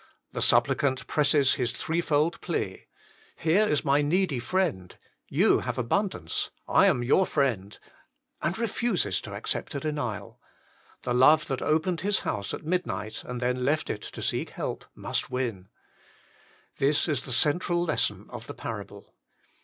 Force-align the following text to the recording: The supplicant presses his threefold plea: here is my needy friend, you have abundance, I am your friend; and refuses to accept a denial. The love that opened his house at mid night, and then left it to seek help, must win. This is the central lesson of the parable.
The 0.31 0.41
supplicant 0.41 1.05
presses 1.05 1.53
his 1.53 1.73
threefold 1.73 2.41
plea: 2.41 2.87
here 3.35 3.67
is 3.67 3.85
my 3.85 4.01
needy 4.01 4.39
friend, 4.39 4.97
you 5.29 5.59
have 5.59 5.77
abundance, 5.77 6.49
I 6.67 6.87
am 6.87 7.03
your 7.03 7.27
friend; 7.27 7.77
and 8.41 8.57
refuses 8.57 9.21
to 9.21 9.35
accept 9.35 9.75
a 9.75 9.79
denial. 9.79 10.41
The 11.03 11.13
love 11.13 11.45
that 11.49 11.61
opened 11.61 12.01
his 12.01 12.21
house 12.21 12.51
at 12.51 12.65
mid 12.65 12.87
night, 12.87 13.23
and 13.23 13.39
then 13.39 13.63
left 13.63 13.91
it 13.91 14.01
to 14.01 14.23
seek 14.23 14.49
help, 14.49 14.85
must 14.95 15.29
win. 15.29 15.67
This 16.79 17.07
is 17.07 17.21
the 17.21 17.31
central 17.31 17.83
lesson 17.83 18.25
of 18.31 18.47
the 18.47 18.55
parable. 18.55 19.13